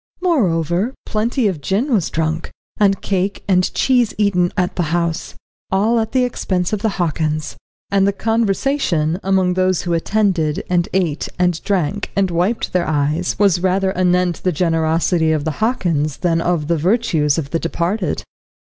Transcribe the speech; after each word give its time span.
Moreover, 0.19 0.95
plenty 1.05 1.47
of 1.47 1.61
gin 1.61 1.93
was 1.93 2.09
drunk, 2.09 2.49
and 2.79 3.03
cake 3.03 3.43
and 3.47 3.71
cheese 3.75 4.15
eaten 4.17 4.51
at 4.57 4.75
the 4.75 4.81
house, 4.97 5.35
all 5.71 5.99
at 5.99 6.11
the 6.11 6.23
expense 6.23 6.73
of 6.73 6.81
the 6.81 6.89
Hockins. 6.97 7.55
And 7.91 8.07
the 8.07 8.11
conversation 8.11 9.19
among 9.21 9.53
those 9.53 9.83
who 9.83 9.93
attended, 9.93 10.63
and 10.71 10.89
ate 10.91 11.29
and 11.37 11.63
drank, 11.63 12.09
and 12.15 12.31
wiped 12.31 12.73
their 12.73 12.87
eyes, 12.87 13.37
was 13.37 13.61
rather 13.61 13.95
anent 13.95 14.41
the 14.41 14.51
generosity 14.51 15.31
of 15.31 15.45
the 15.45 15.57
Hockins 15.61 16.21
than 16.21 16.41
of 16.41 16.67
the 16.67 16.77
virtues 16.77 17.37
of 17.37 17.51
the 17.51 17.59
departed. 17.59 18.23